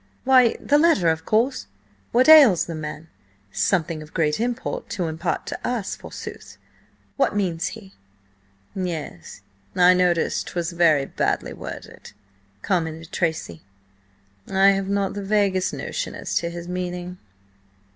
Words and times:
"Why, 0.23 0.55
the 0.59 0.79
letter, 0.79 1.09
of 1.09 1.25
course! 1.25 1.67
What 2.11 2.27
ails 2.27 2.65
the 2.65 2.73
man? 2.73 3.07
'Something 3.51 4.01
of 4.01 4.15
great 4.15 4.39
import 4.39 4.89
to 4.97 5.03
impart 5.05 5.45
to 5.45 5.59
us,' 5.63 5.95
forsooth! 5.95 6.57
What 7.17 7.35
means 7.35 7.67
he?" 7.77 7.93
"Yes, 8.73 9.43
I 9.75 9.93
noticed 9.93 10.47
'twas 10.47 10.71
very 10.71 11.05
badly 11.05 11.53
worded," 11.53 12.13
commented 12.63 13.11
Tracy. 13.11 13.61
"I 14.51 14.69
have 14.71 14.89
not 14.89 15.13
the 15.13 15.23
vaguest 15.23 15.71
notion 15.71 16.15
as 16.15 16.33
to 16.37 16.49
his 16.49 16.67
meaning." 16.67 17.19